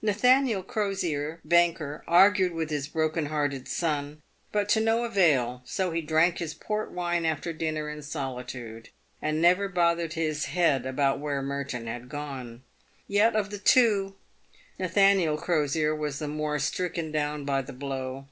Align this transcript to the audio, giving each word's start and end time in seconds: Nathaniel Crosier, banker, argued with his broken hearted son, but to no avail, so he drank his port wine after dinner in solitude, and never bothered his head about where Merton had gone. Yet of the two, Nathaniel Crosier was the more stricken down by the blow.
Nathaniel 0.00 0.62
Crosier, 0.62 1.38
banker, 1.44 2.02
argued 2.08 2.52
with 2.52 2.70
his 2.70 2.88
broken 2.88 3.26
hearted 3.26 3.68
son, 3.68 4.22
but 4.50 4.70
to 4.70 4.80
no 4.80 5.04
avail, 5.04 5.60
so 5.66 5.90
he 5.90 6.00
drank 6.00 6.38
his 6.38 6.54
port 6.54 6.92
wine 6.92 7.26
after 7.26 7.52
dinner 7.52 7.90
in 7.90 8.00
solitude, 8.00 8.88
and 9.20 9.42
never 9.42 9.68
bothered 9.68 10.14
his 10.14 10.46
head 10.46 10.86
about 10.86 11.20
where 11.20 11.42
Merton 11.42 11.88
had 11.88 12.08
gone. 12.08 12.62
Yet 13.06 13.36
of 13.36 13.50
the 13.50 13.58
two, 13.58 14.14
Nathaniel 14.78 15.36
Crosier 15.36 15.94
was 15.94 16.20
the 16.20 16.28
more 16.28 16.58
stricken 16.58 17.12
down 17.12 17.44
by 17.44 17.60
the 17.60 17.74
blow. 17.74 18.28